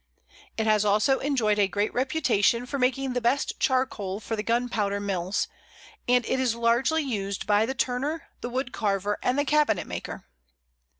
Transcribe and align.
It 0.57 0.65
has 0.65 0.83
also 0.83 1.19
enjoyed 1.19 1.59
a 1.59 1.67
great 1.67 1.93
reputation 1.93 2.65
for 2.65 2.79
making 2.79 3.13
the 3.13 3.21
best 3.21 3.59
charcoal 3.59 4.19
for 4.19 4.35
the 4.35 4.41
gunpowder 4.41 4.99
mills, 4.99 5.47
and 6.07 6.25
it 6.25 6.39
is 6.39 6.55
largely 6.55 7.03
used 7.03 7.45
by 7.45 7.67
the 7.67 7.75
turner, 7.75 8.29
the 8.39 8.49
wood 8.49 8.71
carver, 8.73 9.19
and 9.21 9.37
the 9.37 9.45
cabinet 9.45 9.85
maker. 9.85 10.25